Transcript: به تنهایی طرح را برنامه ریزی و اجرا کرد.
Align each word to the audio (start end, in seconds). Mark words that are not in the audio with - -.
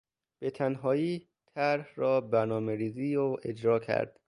به 0.39 0.49
تنهایی 0.49 1.27
طرح 1.45 1.89
را 1.95 2.21
برنامه 2.21 2.75
ریزی 2.75 3.15
و 3.15 3.37
اجرا 3.43 3.79
کرد. 3.79 4.19